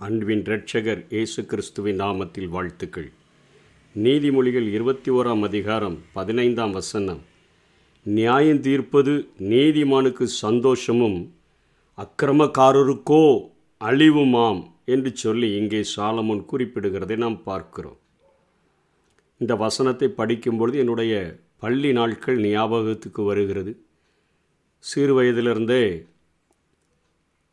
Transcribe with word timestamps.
அன்பின் 0.00 0.42
இரட்சகர் 0.42 1.06
இயேசு 1.08 1.46
கிறிஸ்துவின் 1.46 2.00
நாமத்தில் 2.00 2.48
வாழ்த்துக்கள். 2.48 3.12
நீதிமொழிகள் 3.94 4.68
இருபத்தி 4.68 5.10
ஓராம் 5.10 5.42
அதிகாரம் 5.42 5.98
பதினைந்தாம் 6.12 6.70
வசனம். 6.70 7.20
நியாயம் 8.02 8.60
தீர்ப்பது 8.60 9.30
நீதிமானுக்கு 9.38 10.22
சந்தோஷமும் 10.22 11.34
அக்கிரமக்காரருக்கோ 11.98 13.50
அழிவுமாம் 13.80 14.70
என்று 14.84 15.16
சொல்லி 15.16 15.54
இங்கே 15.54 15.82
சாலமோன் 15.96 16.44
குறிப்பிடுகிறதை 16.52 17.16
நாம் 17.16 17.42
பார்க்கிறோம். 17.42 17.98
இந்த 19.38 19.56
வசனத்தை 19.56 20.08
படிக்கும்பொழுது 20.16 20.74
என்னுடைய 20.74 21.40
பள்ளி 21.58 21.92
நாட்கள் 21.92 22.40
ஞாபகத்துக்கு 22.40 23.22
வருகிறது. 23.22 23.84
சிறு 24.78 25.22
வயதிலிருந்தே 25.22 26.06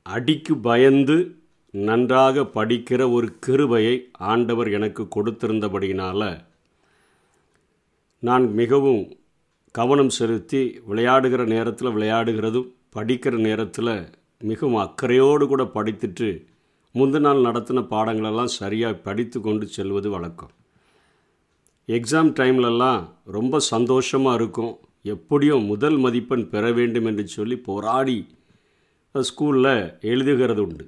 அடிக்கு 0.02 0.56
பயந்து 0.58 1.37
நன்றாக 1.86 2.42
படிக்கிற 2.42 3.12
ஒரு 3.12 3.28
கிருபையை 3.40 3.96
ஆண்டவர் 4.12 4.72
எனக்கு 4.72 5.08
கொடுத்திருந்தபடியினால் 5.16 6.42
நான் 8.20 8.54
மிகவும் 8.54 9.18
கவனம் 9.72 10.10
செலுத்தி 10.10 10.82
விளையாடுகிற 10.90 11.46
நேரத்தில் 11.46 11.88
விளையாடுகிறதும் 11.88 12.70
படிக்கிற 12.96 13.36
நேரத்தில் 13.38 14.10
மிகவும் 14.40 14.76
அக்கறையோடு 14.76 15.48
கூட 15.48 15.64
படித்துட்டு 15.64 16.46
முந்தின 16.96 17.20
நாள் 17.20 17.46
நடத்தின 17.46 17.80
பாடங்களெல்லாம் 17.92 18.56
சரியாக 18.60 18.94
படித்து 18.94 19.42
கொண்டு 19.42 19.68
செல்வது 19.68 20.10
வழக்கம். 20.10 20.52
எக்ஸாம் 21.88 22.32
டைம்லலாம் 22.40 23.02
ரொம்ப 23.26 23.60
சந்தோஷமாக 23.60 24.36
இருக்கும். 24.36 24.80
எப்படியும் 25.04 25.66
முதல் 25.66 25.98
மதிப்பெண் 25.98 26.50
பெற 26.50 26.72
வேண்டும் 26.72 27.06
என்று 27.06 27.28
சொல்லி 27.28 27.58
போராடி 27.58 28.28
ஸ்கூலில் 29.16 29.94
எழுதுகிறது 30.02 30.58
உண்டு 30.58 30.86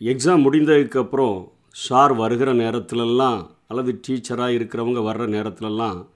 எக்ஸாம் 0.00 0.44
முடிந்ததுக்கப்புறம் 0.44 1.48
சார் 1.70 2.14
வருகிற 2.14 2.54
நேரத்திலெல்லாம் 2.54 3.46
அல்லது 3.68 4.00
டீச்சராக 4.08 4.56
இருக்கிறவங்க 4.56 5.00
வர்ற 5.00 5.24
நேரத்திலெல்லாம் 5.28 6.06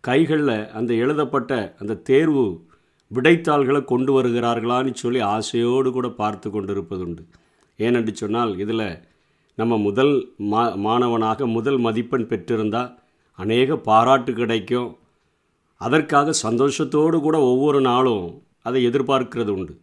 கைகளில் 0.00 0.68
அந்த 0.68 0.94
எழுதப்பட்ட 0.94 1.76
அந்த 1.78 1.94
தேர்வு 1.94 2.64
விடைத்தாள்களை 3.14 3.84
கொண்டு 3.84 4.22
வருகிறார்களான்னு 4.22 4.94
சொல்லி 4.94 5.20
ஆசையோடு 5.20 5.92
கூட 5.92 6.08
பார்த்து 6.08 6.50
கொண்டிருப்பதுண்டு. 6.50 7.22
ஏனென்று 7.78 8.12
சொன்னால் 8.12 8.58
இதில் 8.58 9.02
நம்ம 9.54 9.78
முதல் 9.78 10.32
மா 10.36 10.74
மாணவனாக 10.76 11.46
முதல் 11.46 11.78
மதிப்பெண் 11.78 12.28
பெற்றிருந்தால் 12.28 12.98
அநேக 13.38 13.76
பாராட்டு 13.76 14.32
கிடைக்கும். 14.32 14.96
அதற்காக 15.80 16.32
சந்தோஷத்தோடு 16.42 17.20
கூட 17.20 17.38
ஒவ்வொரு 17.40 17.80
நாளும் 17.80 18.42
அதை 18.62 18.88
எதிர்பார்க்கிறது 18.88 19.48
உண்டு 19.48 19.74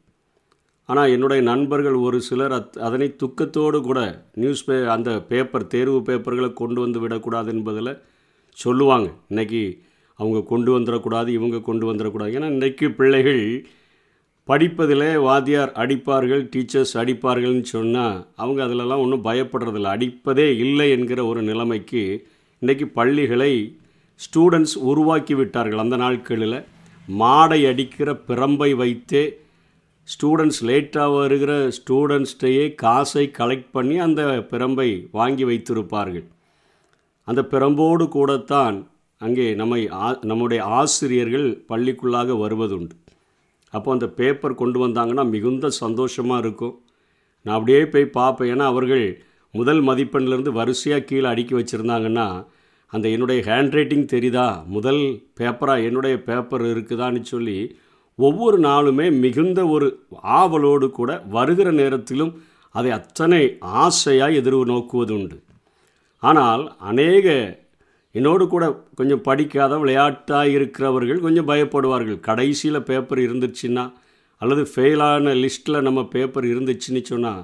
ஆனால் 0.86 1.10
என்னுடைய 1.10 1.44
நண்பர்கள் 1.44 1.94
ஒரு 1.94 2.22
சிலர் 2.22 2.52
அத் 2.52 2.78
அதனை 2.78 3.16
துக்கத்தோடு 3.24 3.82
கூட 3.82 4.26
நியூஸ் 4.34 4.66
பே 4.66 4.86
அந்த 4.86 5.22
பேப்பர் 5.22 5.68
தேர்வு 5.68 6.00
பேப்பர்களை 6.00 6.54
கொண்டு 6.54 6.82
வந்து 6.82 7.00
விடக்கூடாது 7.00 7.54
என்பதில் 7.54 8.00
சொல்லுவாங்க. 8.52 9.12
இன்றைக்கி 9.30 9.80
அவங்க 10.16 10.42
கொண்டு 10.42 10.80
வந்துடக்கூடாது 10.80 11.28
இவங்க 11.28 11.60
கொண்டு 11.60 11.94
வந்துடக்கூடாது. 11.94 12.34
ஏன்னா 12.38 12.50
இன்றைக்கு 12.50 12.92
பிள்ளைகள் 12.92 13.68
படிப்பதில் 14.44 15.18
வாத்தியார் 15.18 15.72
அடிப்பார்கள் 15.72 16.44
டீச்சர்ஸ் 16.56 16.94
அடிப்பார்கள்னு 16.94 17.62
சொன்னால் 17.62 18.28
அவங்க 18.36 18.66
அதிலெல்லாம் 18.66 19.04
ஒன்றும் 19.04 19.26
பயப்படுறதில்ல. 19.26 19.94
அடிப்பதே 19.96 20.58
இல்லை 20.58 20.90
என்கிற 20.90 21.26
ஒரு 21.26 21.42
நிலைமைக்கு 21.42 22.28
இன்றைக்கி 22.62 22.86
பள்ளிகளை 22.86 23.78
ஸ்டூடெண்ட்ஸ் 24.20 24.78
உருவாக்கி 24.78 25.34
விட்டார்கள் 25.34 25.78
அந்த 25.78 25.96
நாட்களில். 25.96 26.64
மாடை 27.20 27.68
அடிக்கிற 27.68 28.12
பிரம்பை 28.28 28.76
வைத்தே 28.76 29.24
ஸ்டூடெண்ட்ஸ் 30.08 30.62
லேட்டாக 30.68 31.18
வருகிற 31.18 31.52
ஸ்டூடெண்ட்ஸ்டையே 31.78 32.76
காசை 32.76 33.24
கலெக்ட் 33.38 33.70
பண்ணி 33.72 33.98
அந்த 33.98 34.22
பிரம்பை 34.52 34.90
வாங்கி 35.12 35.46
வைத்திருப்பார்கள். 35.46 36.26
அந்த 37.28 37.42
பிரம்போடு 37.52 38.08
கூடத்தான் 38.08 38.78
அங்கே 39.22 39.46
நம்மை 39.56 39.82
ஆ 39.92 40.08
நம்முடைய 40.22 40.64
ஆசிரியர்கள் 40.80 41.48
பள்ளிக்குள்ளாக 41.70 42.36
வருவதுண்டு. 42.44 42.96
அப்போ 43.74 43.92
அந்த 43.92 44.08
பேப்பர் 44.08 44.60
கொண்டு 44.62 44.88
வந்தாங்கன்னா 44.88 45.30
மிகுந்த 45.30 45.70
சந்தோஷமாக 45.70 46.42
இருக்கும். 46.46 46.76
நான் 47.46 47.56
அப்படியே 47.56 47.88
போய் 47.94 48.16
பார்ப்பேன். 48.18 48.52
ஏன்னா 48.54 48.66
அவர்கள் 48.74 49.06
முதல் 49.54 49.82
மதிப்பெண்லேருந்து 49.88 50.52
வரிசையாக 50.60 51.04
கீழே 51.04 51.28
அடுக்கி 51.32 51.56
வச்சுருந்தாங்கன்னா 51.56 52.28
அந்த 52.94 53.06
என்னுடைய 53.10 53.40
ஹேண்ட் 53.50 53.76
ரைட்டிங் 53.78 54.06
தெரியுதா? 54.06 54.48
முதல் 54.66 55.02
பேப்பராக 55.40 55.86
என்னுடைய 55.88 56.16
பேப்பர் 56.24 56.66
இருக்குதான்னு 56.74 57.22
சொல்லி 57.34 57.58
ஒவ்வொரு 58.16 58.60
நாளுமே 58.60 59.20
மிகுந்த 59.20 59.68
ஒரு 59.68 59.88
ஆவலோடு 60.22 60.92
கூட 60.92 61.24
வருகிற 61.30 61.72
நேரத்திலும் 61.72 62.44
அதை 62.76 62.92
அத்தனை 62.92 63.58
ஆசையாக 63.62 64.32
எதிர்வு 64.32 64.64
நோக்குவது 64.66 65.12
உண்டு 65.12 65.44
ஆனால் 66.20 66.76
அநேக 66.78 67.28
என்னோடு 68.12 68.48
கூட 68.48 68.86
கொஞ்சம் 68.96 69.22
படிக்காத 69.22 69.78
விளையாட்டாக 69.78 70.50
இருக்கிறவர்கள் 70.50 71.20
கொஞ்சம் 71.20 71.48
பயப்படுவார்கள். 71.48 72.20
கடைசியில் 72.20 72.82
பேப்பர் 72.82 73.18
இருந்துச்சுன்னா 73.18 73.94
அல்லது 74.38 74.64
ஃபெயிலான 74.76 75.34
லிஸ்ட்டில் 75.44 75.82
நம்ம 75.82 76.04
பேப்பர் 76.06 76.46
இருந்துச்சுன்னு 76.46 77.02
சொன்னால் 77.04 77.44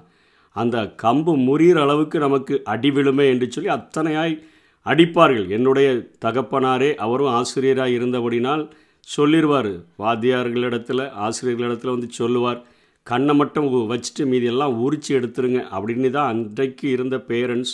அந்த 0.52 0.96
கம்பு 1.04 1.34
முறிகிற 1.48 1.82
அளவுக்கு 1.82 2.20
நமக்கு 2.20 2.64
அடி 2.64 2.92
விழுமே 2.92 3.26
என்று 3.30 3.52
சொல்லி 3.52 3.70
அத்தனையாய் 3.70 4.44
அடிப்பார்கள். 4.86 5.48
என்னுடைய 5.50 5.90
தகப்பனாரே 6.26 6.96
அவரும் 6.96 7.28
ஆசிரியராக 7.28 7.90
இருந்தபடினால் 7.90 8.70
சொல்லிடுவார் 9.08 9.72
வாத்தியார்களிடத்தில் 10.00 11.04
ஆசிரியர்களிடத்தில் 11.26 11.94
வந்து 11.96 12.10
சொல்லுவார் 12.12 12.60
கண்ணை 13.04 13.36
மட்டும் 13.36 13.68
வச்சுட்டு 13.92 14.24
மீதியெல்லாம் 14.26 14.76
உரித்து 14.78 15.12
எடுத்துருங்க 15.20 15.62
அப்படின்னு 15.76 16.10
தான் 16.10 16.32
அன்றைக்கு 16.34 16.90
இருந்த 16.90 17.18
பேரண்ட்ஸ் 17.28 17.74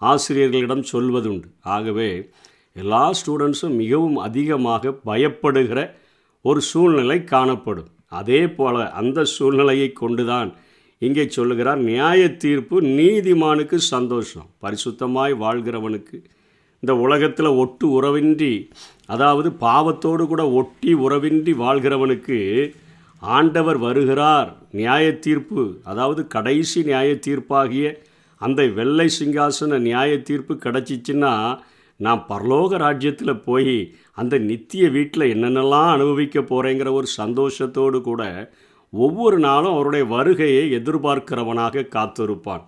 ஆசிரியர்களிடம் 0.00 0.84
சொல்வதுண்டு. 0.92 1.48
ஆகவே 1.60 2.10
எல்லா 2.72 3.02
ஸ்டூடெண்ட்ஸும் 3.18 3.76
மிகவும் 3.82 4.16
அதிகமாக 4.16 4.94
பயப்படுகிற 5.06 5.80
ஒரு 6.44 6.60
சூழ்நிலை 6.60 7.24
காணப்படும். 7.24 7.90
அதே 8.20 8.40
போல் 8.48 8.80
அந்த 9.00 9.24
சூழ்நிலையை 9.24 9.92
கொண்டுதான் 9.92 10.50
இங்கே 10.98 11.24
சொல்லுகிறார் 11.28 11.80
நியாய 11.80 12.22
தீர்ப்பு 12.36 12.76
நீதிமானுக்கு 12.98 13.74
சந்தோஷம். 13.74 14.48
பரிசுத்தமாய் 14.62 15.34
வாழ்கிறவனுக்கு. 15.44 16.18
இந்த 16.80 16.92
உலகத்தில் 16.96 17.56
ஒட்டு 17.62 17.86
உறவின்றி 17.88 18.52
அதாவது 19.12 19.48
பாவத்தோடு 19.64 20.24
கூட 20.26 20.42
ஒட்டி 20.60 20.92
உறவின்றி 21.04 21.52
வாழ்கிறவனுக்கு 21.64 22.38
ஆண்டவர் 23.22 23.78
வருகிறார். 23.78 24.48
நியாய 24.78 25.04
தீர்ப்பு 25.26 25.62
அதாவது 25.90 26.22
கடைசி 26.34 26.78
நியாய 26.88 27.10
தீர்ப்பாகிய 27.26 27.86
அந்த 28.40 28.60
வெள்ளை 28.78 29.06
சிங்காசன 29.18 29.78
நியாய 29.88 30.12
தீர்ப்பு 30.28 30.54
கிடச்சிச்சின்னா 30.64 31.34
நான் 32.00 32.22
பரலோக 32.30 32.78
ராஜ்யத்தில் 32.84 33.42
போய் 33.44 33.76
அந்த 34.18 34.34
நித்திய 34.48 34.84
வீட்டில் 34.96 35.30
என்னென்னலாம் 35.34 35.90
அனுபவிக்க 35.96 36.40
போகிறேங்கிற 36.40 36.90
ஒரு 36.98 37.08
சந்தோஷத்தோடு 37.20 37.98
கூட 38.00 38.22
ஒவ்வொரு 38.92 39.38
நாளும் 39.38 39.74
அவருடைய 39.74 40.04
வருகையை 40.14 40.64
எதிர்பார்க்கிறவனாக 40.78 41.84
காத்திருப்பான். 41.96 42.64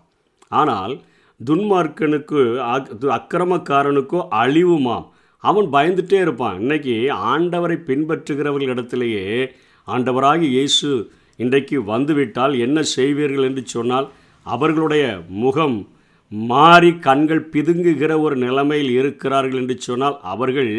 ஆனால் 0.52 0.94
துன்மார்க்கனுக்கு 1.40 2.40
அக்கிரமக்காரனுக்கோ 3.16 4.20
அழிவுமாம். 4.42 5.08
அவன் 5.50 5.68
பயந்துட்டே 5.74 6.18
இருப்பான். 6.24 6.56
இன்றைக்கி 6.62 6.94
ஆண்டவரை 7.32 7.76
பின்பற்றுகிறவர்களிடத்திலேயே 7.88 9.26
ஆண்டவராகி 9.88 10.46
இயேசு 10.56 10.90
இன்றைக்கு 11.38 11.76
வந்துவிட்டால் 11.92 12.54
என்ன 12.64 12.78
செய்வீர்கள் 12.96 13.46
என்று 13.48 13.62
சொன்னால் 13.74 14.06
அவர்களுடைய 14.46 15.04
முகம் 15.44 15.76
மாறி 16.32 16.90
கண்கள் 17.06 17.48
பிதுங்குகிற 17.54 18.12
ஒரு 18.26 18.36
நிலைமையில் 18.44 18.92
இருக்கிறார்கள் 19.00 19.60
என்று 19.62 19.76
சொன்னால் 19.88 20.16
அவர்கள் 20.32 20.70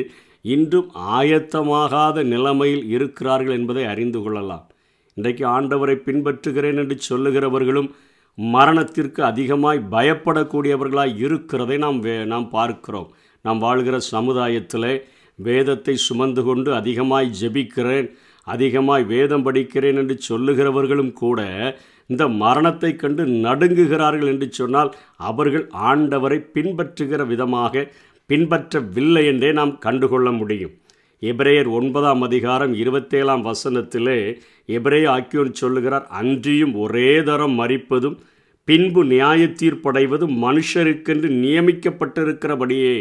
இன்றும் 0.55 0.89
ஆயத்தமாகாத 1.17 2.23
நிலைமையில் 2.33 2.83
இருக்கிறார்கள் 2.95 3.56
என்பதை 3.59 3.83
அறிந்து 3.91 4.19
கொள்ளலாம். 4.23 4.65
இன்றைக்கு 5.18 5.44
ஆண்டவரை 5.57 5.95
பின்பற்றுகிறேன் 6.07 6.79
என்று 6.83 6.95
சொல்லுகிறவர்களும் 7.09 7.89
மரணத்திற்கு 8.38 9.21
அதிகமாய் 9.31 9.79
பயப்படக்கூடியவர்களாய் 9.94 11.13
இருக்கிறதை 11.25 11.77
நாம் 11.85 12.00
வே 12.06 12.15
நாம் 12.33 12.47
பார்க்கிறோம். 12.50 13.09
நாம் 13.45 13.59
வாழ்கிற 13.59 13.97
சமுதாயத்தில் 14.12 14.92
வேதத்தை 15.39 15.95
சுமந்து 15.97 16.44
கொண்டு 16.44 16.69
அதிகமாய் 16.74 17.27
ஜெபிக்கிறேன் 17.42 18.07
அதிகமாய் 18.47 19.03
வேதம் 19.03 19.45
படிக்கிறேன் 19.45 19.97
என்று 19.97 20.15
சொல்லுகிறவர்களும் 20.30 21.13
கூட 21.13 21.39
இந்த 22.07 22.24
மரணத்தை 22.42 22.92
கண்டு 22.95 23.24
நடுங்குகிறார்கள் 23.45 24.31
என்று 24.31 24.47
சொன்னால் 24.51 24.92
அவர்கள் 25.21 25.65
ஆண்டவரை 25.83 26.39
பின்பற்றுகிற 26.56 27.21
விதமாக 27.27 27.83
பின்பற்றவில்லை 28.30 29.24
என்றே 29.25 29.50
நாம் 29.51 29.74
கண்டுகொள்ள 29.77 30.30
முடியும். 30.31 30.74
எபிரேயர் 31.21 31.69
ஒன்பதாம் 31.69 32.21
அதிகாரம் 32.21 32.74
இருபத்தேழாம் 32.74 33.44
வசனத்திலே 33.45 34.19
எபிரேய 34.69 35.06
ஆக்கியோன் 35.09 35.51
சொல்லுகிறார் 35.53 36.07
அன்றியும் 36.19 36.74
ஒரே 36.75 37.09
தரம் 37.24 37.56
மறிப்பதும் 37.59 38.18
பின்பு 38.68 39.01
நியாய 39.06 39.42
தீர்ப்படைவதும் 39.62 40.36
மனுஷருக்கென்று 40.42 41.30
நியமிக்கப்பட்டிருக்கிறபடியே 41.42 42.95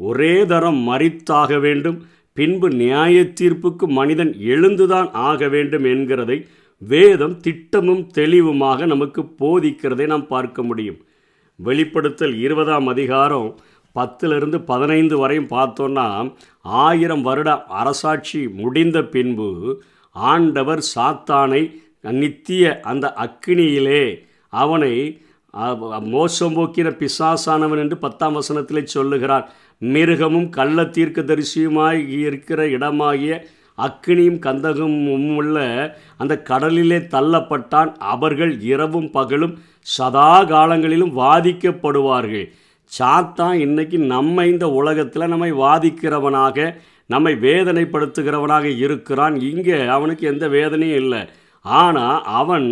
ஒரே 0.00 0.34
தரம் 0.52 0.80
மறித்தாக 0.88 1.60
வேண்டும். 1.60 1.98
பின்பு 2.36 2.68
நியாய 2.80 3.22
தீர்ப்புக்கு 3.40 3.86
மனிதன் 3.98 4.32
எழுந்துதான் 4.52 5.08
ஆக 5.28 5.48
வேண்டும் 5.54 5.86
என்கிறதை 5.92 6.38
வேதம் 6.82 7.36
திட்டமும் 7.40 8.04
தெளிவுமாக 8.18 8.86
நமக்கு 8.86 9.22
போதிக்கிறதை 9.40 10.06
நாம் 10.06 10.26
பார்க்க 10.26 10.62
முடியும். 10.62 10.98
வெளிப்படுத்தல் 11.58 12.36
இருபதாம் 12.38 12.86
அதிகாரம் 12.86 13.48
பத்திலிருந்து 13.94 14.58
பதினைந்து 14.64 15.16
வரையும் 15.18 15.50
பார்த்தோன்னா 15.54 16.06
ஆயிரம் 16.84 17.24
வருட 17.28 17.50
அரசாட்சி 17.80 18.40
முடிந்த 18.60 18.98
பின்பு 19.14 19.48
ஆண்டவர் 20.16 20.82
சாத்தானை 20.94 21.62
நித்திய 22.20 22.64
அந்த 22.90 23.06
அக்கினியிலே 23.24 24.04
அவனை 24.52 24.92
மோசம் 26.14 26.54
போக்கின 26.56 26.88
பிசாசானவன் 27.00 27.80
என்று 27.84 27.96
பத்தாம் 28.04 28.36
வசனத்திலே 28.36 28.82
சொல்லுகிறார். 28.94 29.46
மிருகமும் 29.82 30.48
கள்ள 30.48 30.82
தீர்க்கதரிசியுமாய் 30.82 32.08
இருக்கிற 32.18 32.66
இடமாகிய 32.66 33.40
அக்கினியும் 33.78 34.38
கந்தகமும் 34.46 35.34
உள்ள 35.34 35.56
அந்த 36.16 36.34
கடலிலே 36.42 36.98
தள்ளப்பட்டான். 36.98 37.90
அவர்கள் 37.98 38.60
இரவும் 38.60 39.10
பகலும் 39.10 39.58
சதா 39.80 40.44
காலங்களிலும் 40.44 41.16
வாதிக்கப்படுவார்கள். 41.18 42.46
சாத்தான் 42.92 43.54
இன்னைக்கு 43.66 43.98
நம்ம 43.98 44.46
இந்த 44.46 44.70
உலகத்தில் 44.70 45.32
நம்மை 45.34 45.52
வாதிக்கிறவனாக 45.52 46.74
நம்மை 47.06 47.34
வேதனைப்படுத்துகிறவனாக 47.34 48.76
இருக்கிறான். 48.76 49.40
இங்கே 49.40 49.86
அவனுக்கு 49.86 50.26
எந்த 50.26 50.48
வேதனையும் 50.48 51.00
இல்லை. 51.02 51.20
ஆனால் 51.76 52.22
அவன் 52.40 52.68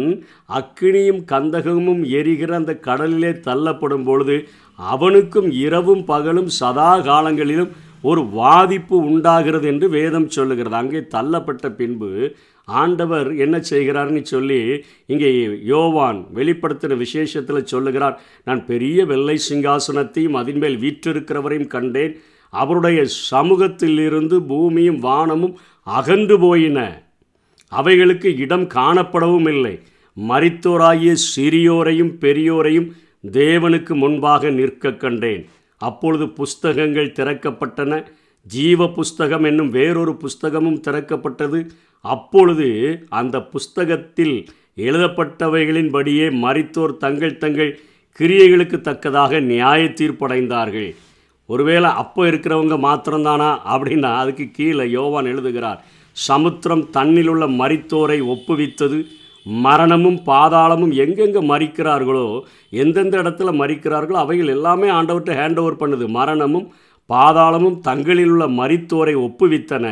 அக்கினியும் 0.58 1.22
கந்தகமும் 1.32 2.02
எரிகிற 2.18 2.50
அந்த 2.56 2.72
கடலிலே 2.86 3.32
தள்ளப்படும் 3.48 4.06
பொழுது 4.08 4.36
அவனுக்கும் 4.78 5.50
இரவும் 5.64 6.04
பகலும் 6.04 6.50
சதா 6.60 6.90
காலங்களிலும் 7.08 7.72
ஒரு 8.02 8.22
வாதிப்பு 8.40 8.96
உண்டாகிறது 9.10 9.66
என்று 9.72 9.86
வேதம் 9.96 10.28
சொல்லுகிறது. 10.28 10.76
அங்கே 10.80 11.00
தள்ளப்பட்ட 11.14 11.66
பின்பு 11.78 12.10
ஆண்டவர் 12.68 13.28
என்ன 13.44 13.56
செய்கிறார்னு 13.70 14.22
சொல்லி 14.32 14.60
இங்கே 15.12 15.30
யோவான் 15.72 16.18
வெளிப்படுத்தின 16.38 16.96
விசேஷத்தில் 16.96 17.70
சொல்லுகிறார். 17.72 18.16
நான் 18.48 18.62
பெரிய 18.70 19.06
வெள்ளை 19.12 19.36
சிங்காசனத்தையும் 19.48 20.38
அதன் 20.40 20.60
மேல் 20.64 20.78
வீற்றிருக்கிறவரையும் 20.84 21.72
கண்டேன். 21.76 22.14
அவருடைய 22.52 23.00
சமூகத்திலிருந்து 23.32 24.36
பூமியும் 24.50 25.00
வானமும் 25.08 25.56
அகன்று 25.86 26.38
போயின. 26.46 26.80
அவைகளுக்கு 27.72 28.36
இடம் 28.36 28.66
காணப்படவும் 28.74 29.48
இல்லை 29.48 29.74
மரித்தோராகிய 30.16 31.14
சிறியோரையும் 31.36 32.12
பெரியோரையும் 32.20 32.88
தேவனுக்கு 33.30 33.94
முன்பாக 33.94 34.50
நிற்க 34.50 34.92
கண்டேன். 34.92 35.42
அப்பொழுது 35.80 36.26
புஸ்தகங்கள் 36.28 37.16
திறக்கப்பட்டன. 37.18 38.04
ஜீவ 38.46 38.88
புஸ்தகம் 38.88 39.44
என்னும் 39.44 39.70
வேறொரு 39.70 40.12
புஸ்தகமும் 40.22 40.80
திறக்கப்பட்டது. 40.86 41.60
அப்பொழுது 42.00 42.68
அந்த 43.08 43.36
புஸ்தகத்தில் 43.42 44.36
எழுதப்பட்டவைகளின்படியே 44.76 46.26
மரித்தோர் 46.44 46.96
தங்கள் 46.96 47.38
தங்கள் 47.38 47.78
கிரியைகளுக்கு 48.20 48.80
தக்கதாக 48.80 49.40
நியாய 49.40 49.82
தீர்ப்படைந்தார்கள் 50.00 50.94
ஒருவேளை 51.46 51.90
அப்போ 52.02 52.22
இருக்கிறவங்க 52.30 52.76
மாத்திரம்தானா 52.86 53.50
அப்படின்னா 53.74 54.10
அதுக்கு 54.16 54.44
கீழே 54.50 54.84
யோவான் 54.90 55.24
எழுதுகிறார். 55.24 55.80
சமுத்திரம் 56.24 56.84
தன்னிலுள்ள 56.96 57.44
மரித்தோரை 57.60 58.18
ஒப்புவித்தது. 58.32 58.98
மரணமும் 59.46 60.18
பாதாளமும் 60.26 60.92
எங்கெங்கே 61.02 61.40
மறிக்கிறார்களோ 61.50 62.26
எந்தெந்த 62.82 63.14
இடத்துல 63.22 63.50
மறிக்கிறார்களோ 63.62 64.16
அவைகள் 64.24 64.54
எல்லாமே 64.54 64.88
ஆண்டவர்கிட்ட 64.88 65.34
ஹேண்ட் 65.40 65.60
ஓவர் 65.62 65.80
பண்ணுது. 65.82 66.06
மரணமும் 66.18 66.66
பாதாளமும் 67.10 67.78
தங்களில் 67.88 68.30
உள்ள 68.32 68.46
மரித்தோரை 68.60 69.14
ஒப்புவித்தன. 69.26 69.86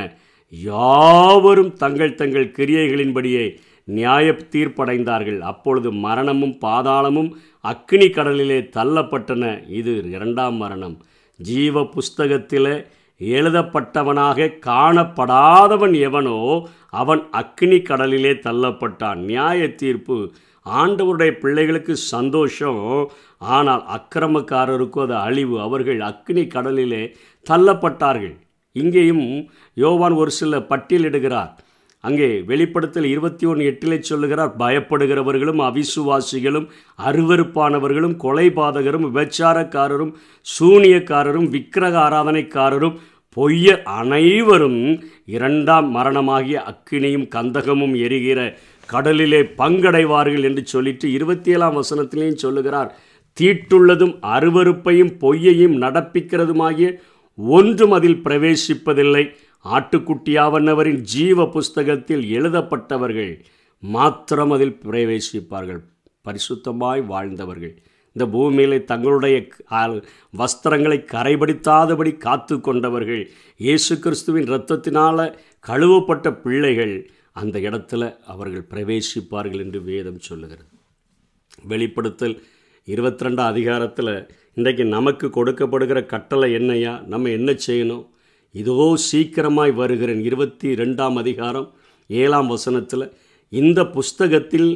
யாவரும் 0.52 1.72
தங்கள் 1.82 2.18
தங்கள் 2.20 2.54
கிரியைகளின்படியே 2.58 3.44
நியாய 3.84 4.26
தீர்ப்படைந்தார்கள். 4.52 5.38
அப்பொழுது 5.52 5.88
மரணமும் 6.06 6.56
பாதாளமும் 6.64 7.30
அக்னி 7.64 8.08
கடலிலே 8.10 8.58
தள்ளப்பட்டன. 8.76 9.44
இது 9.80 9.92
இரண்டாம் 10.16 10.56
மரணம். 10.56 10.96
ஜீவ 11.40 11.86
புஸ்தகத்திலே 11.94 12.74
எழுதப்பட்டவனாக 13.20 14.48
காணப்படாதவன் 14.66 16.00
எவனோ 16.00 16.66
அவன் 16.90 17.22
அக்னி 17.32 17.82
கடலிலே 17.82 18.30
தள்ளப்பட்டான். 18.30 19.14
நியாய 19.14 19.74
தீர்ப்பு 19.74 20.32
ஆண்டவருடைய 20.66 21.30
பிள்ளைகளுக்கு 21.30 21.96
சந்தோஷம். 21.96 23.10
ஆனால் 23.38 23.84
அக்கிரமக்காரருக்கும் 23.96 25.02
அது 25.02 25.14
அழிவு. 25.14 25.60
அவர்கள் 25.60 25.98
அக்னி 25.98 26.46
கடலிலே 26.46 27.16
தள்ளப்பட்டார்கள். 27.50 28.36
இங்கேயும் 28.72 29.50
யோவான் 29.74 30.12
ஒரு 30.12 30.30
சில 30.30 30.58
பட்டியலிடுகிறார். 30.58 31.50
அங்கே 32.06 32.28
வெளிப்படத்தில் 32.50 33.08
இருபத்தி 33.12 33.44
ஒன்று 33.46 33.64
எட்டிலே 33.70 33.98
சொல்லுகிறார் 34.00 34.52
பயப்படுகிறவர்களும் 34.58 35.60
அவிசுவாசிகளும் 35.68 36.66
அருவருப்பானவர்களும் 37.08 38.16
கொலைபாதகரும் 38.24 39.06
விபச்சாரக்காரரும் 39.08 40.12
சூனியக்காரரும் 40.46 41.48
விக்கிரக 41.54 41.96
ஆராதனைக்காரரும் 42.06 42.96
பொய்யர் 43.36 43.82
அனைவரும் 44.00 44.80
இரண்டாம் 45.36 45.88
மரணமாகிய 45.96 46.58
அக்கினியும் 46.72 47.26
கந்தகமும் 47.34 47.94
எரிகிற 48.06 48.40
கடலிலே 48.88 49.40
பங்கடைவார்கள் 49.60 50.46
என்று 50.48 50.62
சொல்லிட்டு 50.66 51.06
இருபத்தி 51.12 51.50
ஏழாம் 51.54 51.78
வசனத்திலேயும் 51.80 52.42
சொல்லுகிறார். 52.44 52.90
தீட்டுள்ளதும் 53.36 54.14
அருவருப்பையும் 54.34 55.12
பொய்யையும் 55.22 55.74
நடப்பிக்கிறதுமாகிய 55.84 56.90
ஒன்றும் 57.38 57.90
அதில் 57.90 58.20
பிரவேசிப்பதில்லை. 58.24 59.24
ஆட்டுக்குட்டியாவன்னவரின் 59.64 61.00
ஜீவ 61.00 61.48
புஸ்தகத்தில் 61.48 62.22
எழுதப்பட்டவர்கள் 62.22 63.44
மாத்திரம் 63.80 64.50
அதில் 64.50 64.78
பிரவேசிப்பார்கள். 64.82 65.82
பரிசுத்தமாய் 66.24 67.06
வாழ்ந்தவர்கள். 67.06 67.82
இந்த 68.06 68.26
பூமியிலே 68.26 68.84
தங்களுடைய 68.84 69.46
க- 69.46 70.02
வஸ்திரங்களை 70.38 71.04
கரைபடித்தாதபடி 71.04 72.16
காத்து 72.16 72.60
கொண்டவர்கள் 72.60 73.30
இயேசு 73.56 73.98
கிறிஸ்துவின் 73.98 74.44
இரத்தத்தினால் 74.44 75.36
கழுவப்பட்ட 75.66 76.40
பிள்ளைகள் 76.40 77.10
அந்த 77.32 77.58
இடத்துல 77.58 78.16
அவர்கள் 78.26 78.66
பிரவேசிப்பார்கள் 78.70 79.58
என்று 79.58 79.82
வேதம் 79.82 80.20
சொல்லுகிறது. 80.20 80.68
வெளிப்படுத்தல் 81.62 82.42
இருபத்தி 82.84 83.26
ரெண்டாம் 83.26 83.46
அதிகாரத்தில் 83.46 84.26
இன்றைக்கு 84.54 84.84
நமக்கு 84.84 85.26
கொடுக்கப்படுகிற 85.26 86.06
கட்டளை 86.06 86.52
என்னையா 86.52 87.02
நம்ம 87.06 87.28
என்ன 87.28 87.56
செய்யணும்? 87.66 88.12
இதோ 88.60 88.96
சீக்கிரமாய் 89.10 89.72
வருகிறேன். 89.74 90.20
இருபத்தி 90.24 90.68
ரெண்டாம் 90.80 91.16
அதிகாரம் 91.22 91.68
ஏழாம் 92.10 92.46
வசனத்தில் 92.46 93.04
இந்த 93.52 93.80
புஸ்தகத்தில் 93.86 94.68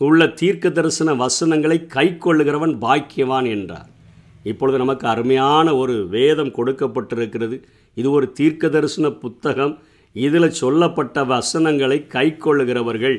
உள்ள 0.00 0.26
தீர்க்க 0.40 0.70
தரிசன 0.70 1.14
வசனங்களை 1.14 1.76
கை 1.86 2.06
கொள்ளுகிறவன் 2.24 2.74
பாக்கியவான் 2.84 3.48
என்றார். 3.56 3.88
இப்பொழுது 4.42 4.78
நமக்கு 4.78 5.06
அருமையான 5.08 5.76
ஒரு 5.76 5.94
வேதம் 6.08 6.52
கொடுக்கப்பட்டிருக்கிறது. 6.58 7.58
இது 7.94 8.10
ஒரு 8.10 8.28
தீர்க்க 8.32 8.68
தரிசன 8.68 9.12
புத்தகம். 9.24 9.74
இதில் 10.16 10.58
சொல்லப்பட்ட 10.62 11.24
வசனங்களை 11.24 11.98
கை 12.16 12.26
கொள்ளுகிறவர்கள் 12.46 13.16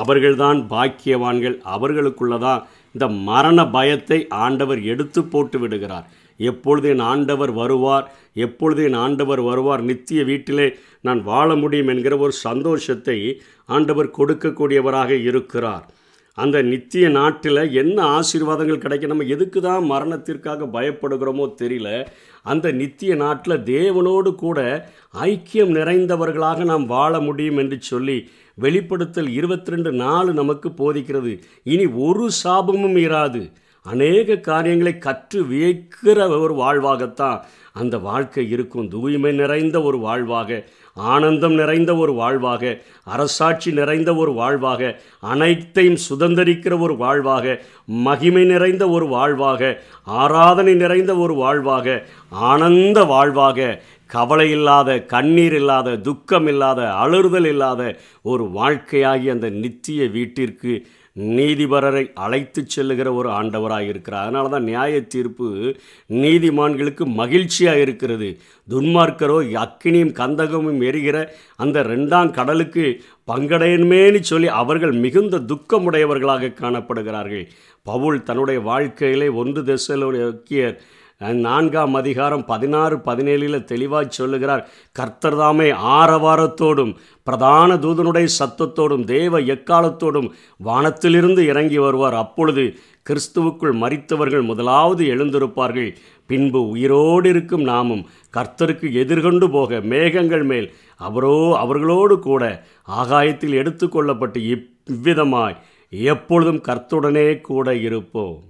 அவர்கள்தான் 0.00 0.60
பாக்கியவான்கள். 0.74 1.56
அவர்களுக்குள்ளதான் 1.74 2.62
இந்த 2.92 3.06
மரண 3.30 3.60
பயத்தை 3.76 4.18
ஆண்டவர் 4.44 4.82
எடுத்து 4.92 5.20
போட்டு 5.24 5.58
விடுகிறார். 5.58 6.06
எப்பொழுது 6.36 6.88
என் 6.88 6.98
ஆண்டவர் 6.98 7.52
வருவார்? 7.52 8.12
எப்பொழுது 8.34 8.84
என் 8.84 8.94
ஆண்டவர் 8.94 9.40
வருவார்? 9.40 9.82
நித்திய 9.82 10.24
வீட்டிலே 10.24 10.74
நான் 11.00 11.22
வாழ 11.22 11.54
முடியும் 11.54 11.88
என்கிற 11.88 12.16
ஒரு 12.16 12.32
சந்தோஷத்தை 12.32 13.42
ஆண்டவர் 13.64 14.16
கொடுக்கக்கூடியவராக 14.18 15.10
இருக்கிறார். 15.22 15.92
அந்த 16.34 16.62
நித்திய 16.62 17.08
நாட்டில் 17.08 17.72
என்ன 17.72 18.04
ஆசீர்வாதங்கள் 18.04 18.78
கிடைக்கும் 18.78 19.08
நம்ம 19.08 19.24
எதுக்கு 19.24 19.60
தான் 19.62 19.84
மரணத்திற்காக 19.84 20.64
பயப்படுகிறோமோ 20.64 21.54
தெரியல. 21.62 22.06
அந்த 22.42 22.72
நித்திய 22.72 23.14
நாட்டில் 23.14 23.62
தேவனோடு 23.62 24.34
கூட 24.34 24.88
ஐக்கியம் 25.20 25.74
நிறைந்தவர்களாக 25.74 26.64
நாம் 26.64 26.86
வாழ 26.86 27.20
முடியும் 27.20 27.56
என்று 27.56 27.78
சொல்லி 27.80 28.28
வெளிப்படுத்தல் 28.54 29.28
இருபத்தி 29.28 29.70
ரெண்டு 29.70 29.92
நாலு 29.92 30.32
நமக்கு 30.32 30.68
போதிக்கிறது. 30.68 31.42
இனி 31.62 31.86
ஒரு 31.86 32.28
சாபமும் 32.44 32.98
இராது. 33.06 33.52
அநேக 33.86 34.36
காரியங்களை 34.36 34.98
கற்று 34.98 35.42
வியக்கிற 35.42 36.40
ஒரு 36.40 36.54
வாழ்வாகத்தான் 36.54 37.40
அந்த 37.72 37.98
வாழ்க்கை 37.98 38.50
இருக்கும். 38.50 38.88
தூய்மை 38.88 39.32
நிறைந்த 39.32 39.82
ஒரு 39.82 39.98
வாழ்வாக 39.98 40.64
ஆனந்தம் 40.94 41.54
நிறைந்த 41.54 41.96
ஒரு 41.96 42.12
வாழ்வாக 42.12 42.82
அரசாட்சி 43.04 43.72
நிறைந்த 43.72 44.14
ஒரு 44.14 44.32
வாழ்வாக 44.32 45.00
அனைத்தையும் 45.20 45.98
சுதந்தரிக்கிற 46.08 46.80
ஒரு 46.80 46.96
வாழ்வாக 46.96 47.60
மகிமை 47.86 48.44
நிறைந்த 48.44 48.88
ஒரு 48.88 49.06
வாழ்வாக 49.06 49.82
ஆராதனை 50.04 50.74
நிறைந்த 50.74 51.16
ஒரு 51.16 51.34
வாழ்வாக 51.34 52.06
ஆனந்த 52.28 53.04
வாழ்வாக 53.04 53.82
கவலை 54.06 54.50
இல்லாத 54.50 55.00
கண்ணீர் 55.04 55.52
இல்லாத 55.52 55.96
துக்கம் 55.96 56.46
இல்லாத 56.46 56.80
அழுறுதல் 56.82 57.46
இல்லாத 57.46 57.82
ஒரு 58.22 58.44
வாழ்க்கையாகி 58.44 59.30
அந்த 59.30 59.50
நித்திய 59.50 60.08
வீட்டிற்கு 60.08 60.86
நீதிபரரை 61.18 62.10
அழைத்து 62.14 62.64
செல்லுகிற 62.66 63.14
ஒரு 63.14 63.28
ஆண்டவராக 63.28 63.86
இருக்கிறார். 63.88 64.22
அதனால 64.22 64.48
தான் 64.48 64.62
நியாய 64.62 65.02
தீர்ப்பு 65.02 65.76
நீதிமான்களுக்கு 66.10 67.04
மகிழ்ச்சியாக 67.04 67.78
இருக்கிறது. 67.78 68.38
துன்மார்க்கரோ 68.68 69.36
அக்கினியும் 69.64 70.16
கந்தகமும் 70.20 70.82
எரிகிற 70.82 71.16
அந்த 71.56 71.82
ரெண்டாம் 71.82 72.30
கடலுக்கு 72.30 73.02
பங்கடையன்மேனு 73.32 74.20
சொல்லி 74.20 74.48
அவர்கள் 74.48 74.92
மிகுந்த 74.92 75.38
துக்கமுடையவர்களாக 75.38 76.52
காணப்படுகிறார்கள். 76.62 77.46
பவுல் 77.82 78.22
தன்னுடைய 78.22 78.60
வாழ்க்கையிலே 78.60 79.28
ஒன்று 79.28 79.62
தெசலோக்கியர் 79.62 80.76
நான்காம் 81.18 81.94
அதிகாரம் 81.94 82.44
பதினாறு 82.44 82.96
பதினேழில் 82.96 83.64
தெளிவாக 83.64 84.06
சொல்லுகிறார். 84.08 84.68
கர்த்தர்தாமே 84.98 85.68
ஆரவாரத்தோடும் 85.72 86.96
பிரதான 87.22 87.74
தூதனுடைய 87.74 88.28
சத்தத்தோடும் 88.38 89.04
தேவ 89.04 89.40
எக்காலத்தோடும் 89.40 90.30
வானத்திலிருந்து 90.56 91.46
இறங்கி 91.46 91.78
வருவார். 91.78 92.14
அப்பொழுது 92.14 92.74
கிறிஸ்துவுக்குள் 93.10 93.74
மறித்தவர்கள் 93.74 94.42
முதலாவது 94.42 95.04
எழுந்திருப்பார்கள். 95.04 95.96
பின்பு 96.26 96.68
உயிரோடு 96.68 97.28
இருக்கும் 97.28 97.62
நாமும் 97.62 98.06
கர்த்தருக்கு 98.36 98.92
எதிர்கொண்டு 98.92 99.50
போக 99.50 99.80
மேகங்கள் 99.80 100.42
மேல் 100.42 100.74
அவரோ 100.96 101.56
அவர்களோடு 101.58 102.18
கூட 102.18 102.64
ஆகாயத்தில் 102.82 103.58
எடுத்துக்கொள்ளப்பட்டு 103.62 104.62
இவ்விதமாய் 104.90 105.56
எப்பொழுதும் 105.88 106.62
கர்த்துடனே 106.68 107.40
கூட 107.40 107.76
இருப்போம். 107.76 108.42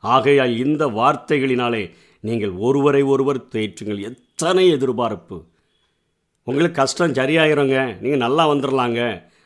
ஆகையால் 0.00 0.56
இந்த 0.56 0.86
வார்த்தைகளினாலே 0.86 1.90
நீங்கள் 2.20 2.52
ஒருவரை 2.52 3.02
ஒருவர் 3.02 3.46
தேற்றுங்கள். 3.54 4.00
எத்தனை 4.00 4.68
எதிர்பார்ப்பு. 4.68 5.44
உங்களுக்கு 6.46 6.80
கஷ்டம் 6.80 7.12
சரியாயிருங்க 7.12 8.00
நீங்கள் 8.00 8.24
நல்லா 8.26 8.44
வந்துடலாங்க 8.52 9.00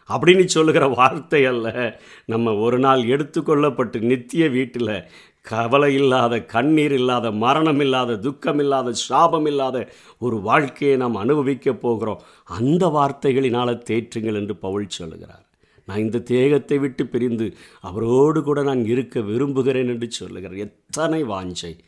அப்படின்னு 0.08 0.44
சொல்லுகிற 0.44 0.86
வார்த்தை 0.86 1.44
அல்ல. 1.44 1.98
நம்ம 2.26 2.54
ஒரு 2.54 2.78
நாள் 2.78 3.02
எடுத்துக்கொள்ளப்பட்டு 3.02 4.00
நித்திய 4.00 4.48
வீட்டில் 4.48 5.08
கவலை 5.40 5.94
இல்லாத 5.94 6.40
கண்ணீர் 6.40 6.92
இல்லாத 6.92 7.30
மரணம் 7.30 7.80
இல்லாத 7.80 8.16
துக்கம் 8.16 8.58
இல்லாத 8.58 8.92
சாபம் 8.92 9.46
இல்லாத 9.46 9.88
ஒரு 10.18 10.36
வாழ்க்கையை 10.40 10.96
நாம் 10.96 11.16
அனுபவிக்கப் 11.16 11.80
போகிறோம். 11.80 12.22
அந்த 12.44 12.86
வார்த்தைகளினால் 12.86 13.82
தேற்றுங்கள் 13.90 14.34
என்று 14.34 14.56
பவுல் 14.56 14.86
சொல்லுகிறார். 14.88 15.43
நான் 15.86 15.98
இந்த 15.98 16.18
தேகத்தை 16.18 16.78
விட்டு 16.78 17.06
பிரிந்து 17.06 17.54
அவரோடு 17.80 18.42
கூட 18.42 18.62
நான் 18.62 18.84
இருக்க 18.84 19.20
விரும்புகிறேன் 19.20 19.88
என்று 19.88 20.10
சொல்லுகிறார். 20.10 20.58
எத்தனை 20.58 21.24
வாஞ்சை. 21.24 21.78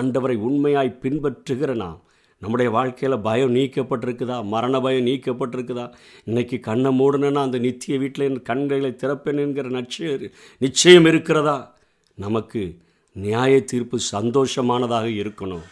ஆண்டவரை 0.00 0.34
உண்மையாய் 0.34 0.98
பின்பற்றுகிற 1.02 1.74
நாம். 1.74 2.02
நம்முடைய 2.40 2.70
வாழ்க்கையில் 2.70 3.18
பயம் 3.18 3.54
நீக்கப்பட்டிருக்குதா? 3.54 4.44
மரண 4.44 4.80
பயம் 4.80 5.06
நீக்கப்பட்டிருக்குதா? 5.06 5.94
இன்றைக்கி 6.26 6.60
கண்ணை 6.60 6.98
மூடணுன்னா 6.98 7.34
அந்த 7.34 7.58
நித்திய 7.58 7.98
வீட்டில் 7.98 8.28
என் 8.28 8.42
கண்களை 8.42 8.90
திறப்பேன் 8.90 9.38
என்கிற 9.38 9.68
நட்ச 9.68 10.30
நிச்சயம் 10.58 11.04
இருக்கிறதா? 11.04 11.76
நமக்கு 12.14 12.76
நியாய 13.12 13.62
தீர்ப்பு 13.62 13.98
சந்தோஷமானதாக 14.12 15.08
இருக்கணும். 15.22 15.64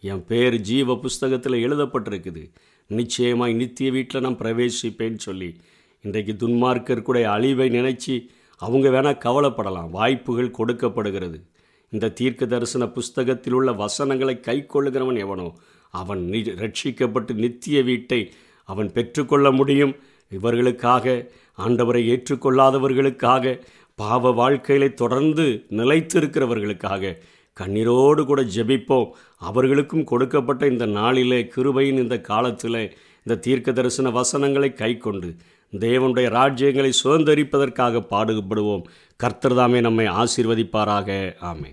என் 0.00 0.24
பேர் 0.24 0.60
ஜீவ 0.60 0.96
புஸ்தகத்தில் 0.96 1.52
எழுதப்பட்டிருக்குது. 1.52 2.50
நிச்சயமாய் 2.86 3.52
நித்திய 3.52 3.90
வீட்டில் 3.90 4.20
நான் 4.20 4.38
பிரவேசிப்பேன்னு 4.38 5.18
சொல்லி 5.18 5.56
இன்றைக்கு 6.02 6.32
துன்மார்க்கர் 6.32 7.02
கூட 7.02 7.30
அழிவை 7.30 7.68
நினைச்சு 7.70 8.28
அவங்க 8.56 8.88
வேணால் 8.88 9.22
கவலைப்படலாம். 9.24 9.90
வாய்ப்புகள் 9.90 10.50
கொடுக்கப்படுகிறது. 10.50 11.42
இந்த 11.90 12.08
தீர்க்க 12.08 12.46
தரிசன 12.46 12.88
புஸ்தகத்தில் 12.88 13.52
உள்ள 13.52 13.72
வசனங்களை 13.72 14.40
கை 14.40 14.66
கொள்ளுகிறவன் 14.68 15.18
எவனோ? 15.18 15.54
அவன் 15.90 16.24
நி 16.24 16.40
ரட்சிக்கப்பட்டு 16.40 17.34
நித்திய 17.34 17.82
வீட்டை 17.82 18.32
அவன் 18.64 18.92
பெற்றுக்கொள்ள 18.92 19.50
முடியும். 19.50 19.96
இவர்களுக்காக 20.30 21.30
ஆண்டவரை 21.66 22.02
ஏற்றுக்கொள்ளாதவர்களுக்காக 22.12 23.60
பாவ 23.94 24.32
வாழ்க்கையில 24.32 24.94
தொடர்ந்து 24.94 25.64
நிலைத்திருக்கிறவர்களுக்காக 25.70 27.16
கண்ணீரோடு 27.60 28.24
கூட 28.24 28.42
ஜெபிப்போம். 28.42 29.10
அவர்களுக்கும் 29.38 30.04
கொடுக்கப்பட்ட 30.04 30.66
இந்த 30.66 30.86
நாளிலே 30.86 31.50
கிருபையின் 31.56 32.02
இந்த 32.04 32.20
காலத்தில் 32.20 32.96
இந்த 33.18 33.40
தீர்க்க 33.40 33.72
தரிசன 33.72 34.10
வசனங்களை 34.10 34.72
கை 34.72 34.96
கொண்டு 34.96 35.34
தேவனுடைய 35.72 36.28
ராஜ்யங்களை 36.30 36.92
சுதந்திரிப்பதற்காக 37.04 38.02
பாடுபடுவோம். 38.10 38.82
கர்த்தர்தாமே 39.22 39.80
நம்மை 39.80 40.06
ஆசீர்வதிப்பாராக. 40.06 41.34
ஆமை 41.40 41.70